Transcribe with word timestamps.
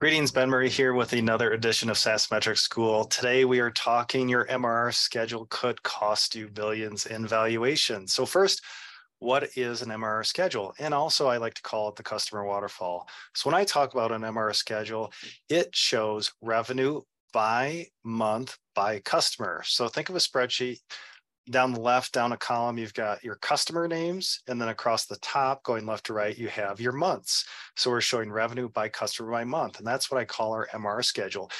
Greetings, 0.00 0.32
Ben 0.32 0.48
Murray 0.48 0.70
here 0.70 0.94
with 0.94 1.12
another 1.12 1.52
edition 1.52 1.90
of 1.90 1.98
SaaS 1.98 2.30
Metrics 2.30 2.62
School. 2.62 3.04
Today 3.04 3.44
we 3.44 3.60
are 3.60 3.70
talking 3.70 4.30
your 4.30 4.46
MRR 4.46 4.94
schedule 4.94 5.46
could 5.50 5.82
cost 5.82 6.34
you 6.34 6.48
billions 6.48 7.04
in 7.04 7.26
valuation. 7.26 8.06
So 8.06 8.24
first, 8.24 8.62
what 9.18 9.50
is 9.58 9.82
an 9.82 9.90
MRR 9.90 10.24
schedule? 10.24 10.72
And 10.78 10.94
also 10.94 11.26
I 11.26 11.36
like 11.36 11.52
to 11.52 11.62
call 11.62 11.90
it 11.90 11.96
the 11.96 12.02
customer 12.02 12.46
waterfall. 12.46 13.06
So 13.34 13.50
when 13.50 13.60
I 13.60 13.64
talk 13.64 13.92
about 13.92 14.10
an 14.10 14.22
MRR 14.22 14.56
schedule, 14.56 15.12
it 15.50 15.68
shows 15.76 16.32
revenue 16.40 17.02
by 17.34 17.88
month 18.02 18.56
by 18.74 19.00
customer. 19.00 19.60
So 19.66 19.86
think 19.86 20.08
of 20.08 20.16
a 20.16 20.18
spreadsheet 20.18 20.78
down 21.50 21.72
the 21.72 21.80
left, 21.80 22.12
down 22.12 22.32
a 22.32 22.36
column, 22.36 22.78
you've 22.78 22.94
got 22.94 23.22
your 23.24 23.34
customer 23.36 23.88
names. 23.88 24.40
And 24.48 24.60
then 24.60 24.68
across 24.68 25.06
the 25.06 25.16
top, 25.16 25.62
going 25.64 25.84
left 25.84 26.06
to 26.06 26.12
right, 26.12 26.36
you 26.36 26.48
have 26.48 26.80
your 26.80 26.92
months. 26.92 27.44
So 27.76 27.90
we're 27.90 28.00
showing 28.00 28.30
revenue 28.30 28.68
by 28.68 28.88
customer 28.88 29.30
by 29.30 29.44
month. 29.44 29.78
And 29.78 29.86
that's 29.86 30.10
what 30.10 30.20
I 30.20 30.24
call 30.24 30.52
our 30.52 30.68
MRR 30.72 31.04
schedule. 31.04 31.50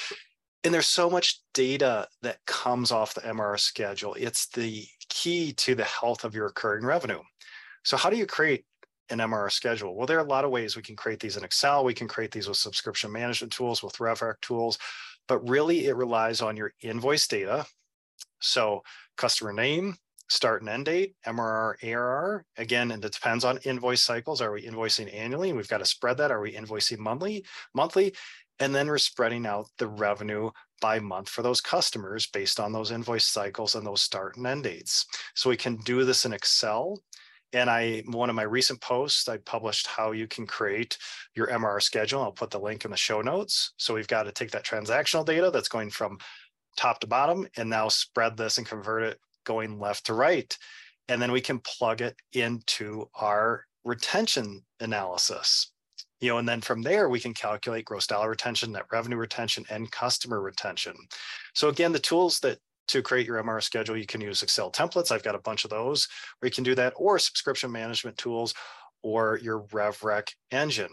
And 0.63 0.73
there's 0.73 0.87
so 0.87 1.09
much 1.09 1.41
data 1.55 2.07
that 2.23 2.45
comes 2.47 2.93
off 2.93 3.15
the 3.15 3.23
MRR 3.23 3.59
schedule. 3.59 4.15
It's 4.15 4.49
the 4.49 4.87
key 5.09 5.53
to 5.55 5.75
the 5.75 5.85
health 5.85 6.25
of 6.25 6.35
your 6.35 6.47
recurring 6.47 6.85
revenue. 6.85 7.21
So 7.85 7.97
how 7.97 8.11
do 8.11 8.17
you 8.17 8.27
create 8.27 8.65
an 9.09 9.19
MRR 9.19 9.51
schedule? 9.51 9.97
Well, 9.97 10.07
there 10.07 10.19
are 10.19 10.25
a 10.25 10.29
lot 10.29 10.45
of 10.45 10.51
ways 10.51 10.77
we 10.77 10.83
can 10.83 10.97
create 10.97 11.19
these 11.19 11.37
in 11.37 11.45
Excel. 11.45 11.85
We 11.85 11.95
can 11.95 12.09
create 12.09 12.31
these 12.31 12.47
with 12.47 12.59
subscription 12.59 13.11
management 13.11 13.53
tools, 13.53 13.83
with 13.83 13.97
RevRec 13.97 14.41
tools, 14.43 14.79
but 15.27 15.49
really 15.49 15.87
it 15.87 15.97
relies 15.97 16.43
on 16.43 16.57
your 16.57 16.73
invoice 16.83 17.27
data, 17.27 17.67
so 18.41 18.83
customer 19.17 19.53
name, 19.53 19.97
start 20.31 20.63
and 20.63 20.71
end 20.71 20.87
date, 20.87 21.15
MRR, 21.27 21.75
ARR. 21.83 22.45
Again, 22.57 22.93
and 22.93 23.05
it 23.05 23.13
depends 23.13 23.45
on 23.45 23.59
invoice 23.59 24.03
cycles. 24.03 24.41
Are 24.41 24.53
we 24.53 24.63
invoicing 24.63 25.13
annually? 25.15 25.53
We've 25.53 25.69
got 25.69 25.79
to 25.79 25.85
spread 25.85 26.17
that. 26.19 26.31
Are 26.31 26.41
we 26.41 26.53
invoicing 26.53 26.99
monthly? 26.99 27.45
Monthly. 27.75 28.15
And 28.61 28.75
then 28.75 28.89
we're 28.89 28.99
spreading 28.99 29.47
out 29.47 29.67
the 29.79 29.89
revenue 29.89 30.51
by 30.81 31.01
month 31.01 31.29
for 31.29 31.43
those 31.43 31.61
customers 31.61 32.27
based 32.27 32.61
on 32.61 32.73
those 32.73 32.91
invoice 32.91 33.27
cycles 33.27 33.75
and 33.75 33.87
those 33.87 34.03
start 34.03 34.37
and 34.37 34.47
end 34.47 34.65
dates. 34.65 35.07
So 35.35 35.51
we 35.51 35.57
can 35.57 35.77
do 35.79 36.05
this 36.05 36.25
in 36.25 36.33
Excel. 36.33 37.01
And 37.53 37.69
I, 37.69 38.05
one 38.07 38.31
of 38.31 38.37
my 38.37 38.43
recent 38.43 38.81
posts, 38.81 39.29
I 39.29 39.39
published 39.39 39.89
how 39.89 40.13
you 40.13 40.29
can 40.29 40.47
create 40.47 40.97
your 41.35 41.49
MRR 41.49 41.83
schedule. 41.83 42.23
I'll 42.23 42.33
put 42.33 42.51
the 42.51 42.61
link 42.61 42.85
in 42.85 42.93
the 42.93 42.97
show 42.97 43.23
notes. 43.23 43.73
So 43.77 43.95
we've 43.95 44.07
got 44.07 44.25
to 44.25 44.33
take 44.33 44.53
that 44.53 44.65
transactional 44.65 45.27
data 45.27 45.51
that's 45.51 45.69
going 45.69 45.91
from 45.91 46.19
top 46.81 47.01
to 47.01 47.07
bottom 47.07 47.47
and 47.57 47.69
now 47.69 47.89
spread 47.89 48.37
this 48.37 48.59
and 48.59 48.67
convert 48.67 49.03
it 49.03 49.19
going 49.45 49.79
left 49.79 50.07
to 50.07 50.15
right. 50.15 50.57
And 51.09 51.21
then 51.21 51.33
we 51.33 51.41
can 51.41 51.59
plug 51.59 52.01
it 52.01 52.17
into 52.33 53.09
our 53.15 53.65
retention 53.85 54.65
analysis. 54.81 55.73
You 56.21 56.31
know, 56.31 56.39
and 56.39 56.49
then 56.49 56.61
from 56.61 56.83
there 56.83 57.09
we 57.09 57.21
can 57.21 57.35
calculate 57.35 57.85
gross 57.85 58.07
dollar 58.07 58.31
retention, 58.31 58.73
net 58.73 58.85
revenue 58.93 59.17
retention, 59.17 59.65
and 59.71 59.91
customer 59.91 60.41
retention. 60.41 60.95
So 61.55 61.69
again, 61.69 61.93
the 61.93 61.99
tools 61.99 62.41
that 62.41 62.59
to 62.89 63.03
create 63.03 63.27
your 63.27 63.43
MRR 63.43 63.63
schedule, 63.63 63.97
you 63.97 64.07
can 64.07 64.21
use 64.21 64.43
Excel 64.43 64.73
templates. 64.73 65.13
I've 65.13 65.23
got 65.23 65.35
a 65.35 65.41
bunch 65.41 65.65
of 65.65 65.71
those 65.71 66.09
where 66.39 66.49
you 66.49 66.55
can 66.55 66.65
do 66.65 66.75
that, 66.75 66.93
or 66.97 67.19
subscription 67.19 67.71
management 67.71 68.19
tools, 68.19 68.53
or 69.03 69.39
your 69.43 69.63
RevRec 69.69 70.29
engine. 70.51 70.91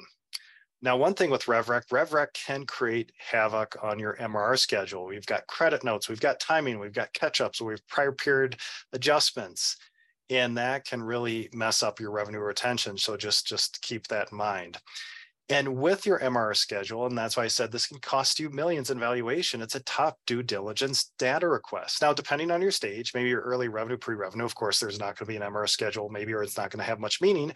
Now, 0.81 0.95
one 0.95 1.15
thing 1.15 1.31
with 1.31 1.45
RevRec, 1.45 1.87
RevRec 1.87 2.33
can 2.33 2.65
create 2.65 3.11
havoc 3.17 3.75
on 3.81 3.97
your 3.97 4.15
MRR 4.17 4.59
schedule. 4.59 5.07
We've 5.07 5.25
got 5.25 5.47
credit 5.47 5.83
notes, 5.83 6.07
we've 6.07 6.19
got 6.19 6.39
timing, 6.39 6.79
we've 6.79 6.93
got 6.93 7.13
catch-ups, 7.13 7.61
we've 7.61 7.85
prior 7.87 8.11
period 8.11 8.57
adjustments, 8.93 9.77
and 10.29 10.57
that 10.57 10.85
can 10.85 11.01
really 11.01 11.49
mess 11.51 11.81
up 11.81 11.99
your 11.99 12.11
revenue 12.11 12.39
retention. 12.39 12.97
So 12.97 13.17
just, 13.17 13.47
just 13.47 13.81
keep 13.81 14.07
that 14.07 14.31
in 14.31 14.37
mind. 14.37 14.77
And 15.49 15.77
with 15.77 16.05
your 16.05 16.19
MRR 16.19 16.55
schedule, 16.57 17.05
and 17.05 17.17
that's 17.17 17.37
why 17.37 17.45
I 17.45 17.47
said 17.47 17.71
this 17.71 17.87
can 17.87 17.99
cost 17.99 18.37
you 18.37 18.49
millions 18.49 18.89
in 18.89 18.99
valuation, 18.99 19.61
it's 19.61 19.75
a 19.75 19.79
top 19.83 20.19
due 20.27 20.43
diligence 20.43 21.11
data 21.17 21.47
request. 21.47 22.01
Now, 22.01 22.11
depending 22.11 22.51
on 22.51 22.61
your 22.61 22.71
stage, 22.71 23.13
maybe 23.15 23.29
your 23.29 23.41
early 23.41 23.69
revenue, 23.69 23.97
pre-revenue, 23.97 24.43
of 24.43 24.55
course, 24.55 24.79
there's 24.79 24.99
not 24.99 25.17
going 25.17 25.25
to 25.25 25.25
be 25.25 25.37
an 25.37 25.53
MRR 25.53 25.69
schedule, 25.69 26.09
maybe, 26.09 26.33
or 26.33 26.43
it's 26.43 26.57
not 26.57 26.69
going 26.69 26.79
to 26.79 26.89
have 26.89 26.99
much 26.99 27.21
meaning. 27.21 27.53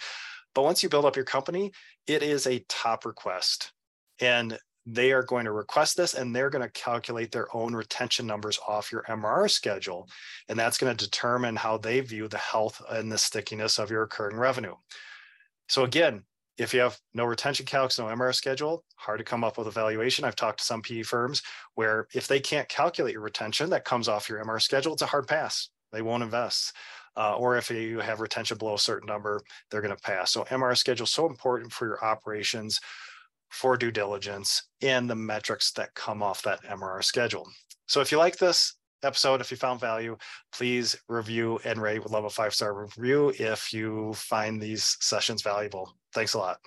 But 0.54 0.64
once 0.64 0.84
you 0.84 0.90
build 0.90 1.06
up 1.06 1.16
your 1.16 1.26
company, 1.26 1.72
it 2.08 2.24
is 2.24 2.48
a 2.48 2.64
top 2.68 3.06
request. 3.06 3.72
And 4.20 4.58
they 4.86 5.12
are 5.12 5.24
going 5.24 5.46
to 5.46 5.52
request 5.52 5.96
this 5.96 6.16
and 6.16 6.36
they're 6.36 6.50
going 6.50 6.64
to 6.64 6.72
calculate 6.72 7.32
their 7.32 7.56
own 7.56 7.74
retention 7.74 8.26
numbers 8.26 8.60
off 8.68 8.92
your 8.92 9.04
MRR 9.04 9.50
schedule. 9.50 10.10
And 10.50 10.58
that's 10.58 10.78
going 10.78 10.96
to 10.96 11.06
determine 11.06 11.56
how 11.56 11.78
they 11.78 12.00
view 12.00 12.28
the 12.28 12.38
health 12.38 12.82
and 12.90 13.12
the 13.12 13.18
stickiness 13.18 13.78
of 13.78 13.92
your 13.92 14.02
recurring 14.02 14.38
revenue. 14.38 14.76
So 15.70 15.84
again, 15.84 16.24
if 16.58 16.74
you 16.74 16.82
have 16.82 17.00
no 17.14 17.26
retention 17.26 17.66
calcs, 17.66 17.98
no 17.98 18.06
MRR 18.06 18.36
schedule, 18.36 18.84
hard 18.96 19.20
to 19.20 19.24
come 19.24 19.44
up 19.44 19.58
with 19.58 19.68
a 19.68 19.72
valuation. 19.72 20.26
I've 20.26 20.36
talked 20.36 20.60
to 20.60 20.66
some 20.66 20.82
PE 20.82 21.04
firms 21.04 21.42
where 21.76 22.08
if 22.14 22.28
they 22.28 22.40
can't 22.40 22.68
calculate 22.68 23.14
your 23.14 23.22
retention 23.22 23.70
that 23.70 23.86
comes 23.86 24.08
off 24.08 24.30
your 24.30 24.44
MRR 24.44 24.62
schedule, 24.62 24.94
it's 24.94 25.02
a 25.02 25.08
hard 25.08 25.28
pass. 25.28 25.70
They 25.92 26.02
won't 26.02 26.24
invest 26.24 26.74
uh, 27.18 27.36
or 27.36 27.58
if 27.58 27.70
you 27.70 28.00
have 28.00 28.22
retention 28.22 28.58
below 28.58 28.76
a 28.76 28.80
certain 28.80 29.08
number, 29.08 29.42
they're 29.70 29.82
going 29.82 29.96
to 29.96 30.02
pass. 30.02 30.32
So 30.32 30.44
MRR 30.46 30.78
schedule 30.78 31.04
is 31.04 31.10
so 31.10 31.28
important 31.28 31.72
for 31.72 31.86
your 31.86 32.04
operations, 32.04 32.80
for 33.50 33.76
due 33.76 33.92
diligence, 33.92 34.64
and 34.82 35.10
the 35.10 35.16
metrics 35.16 35.72
that 35.74 35.94
come 35.94 36.24
off 36.24 36.42
that 36.44 36.64
MRR 36.64 37.04
schedule. 37.04 37.48
So 37.88 38.00
if 38.00 38.12
you 38.12 38.18
like 38.18 38.38
this 38.38 38.76
episode, 39.04 39.42
if 39.42 39.52
you 39.52 39.58
found 39.58 39.80
value, 39.80 40.16
please 40.54 40.96
review 41.10 41.60
and 41.66 41.82
rate. 41.82 42.00
Would 42.00 42.12
love 42.12 42.26
a 42.26 42.30
five 42.30 42.54
star 42.54 42.74
review 42.74 43.34
if 43.38 43.74
you 43.74 44.14
find 44.14 44.62
these 44.62 44.96
sessions 45.02 45.42
valuable. 45.42 45.94
Thanks 46.14 46.34
a 46.34 46.38
lot. 46.38 46.58